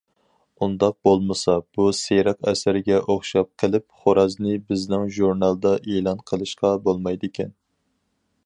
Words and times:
ئۇنداق 0.65 0.95
بولمىسا 1.07 1.57
بۇ 1.77 1.85
سېرىق 1.97 2.49
ئەسەرگە 2.51 2.97
ئوخشاپ 3.03 3.51
قېلىپ 3.63 3.87
خورازنى 4.01 4.57
بىزنىڭ 4.71 5.07
ژۇرنالدا 5.19 5.77
ئېلان 5.83 6.25
قىلىشقا 6.33 6.77
بولمايدىكەن. 6.89 7.55